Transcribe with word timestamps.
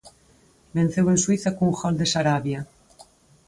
Venceu 0.75 1.05
en 1.13 1.17
Suíza 1.23 1.51
cun 1.57 1.71
gol 1.79 1.95
de 1.99 2.05
Sarabia. 2.13 2.61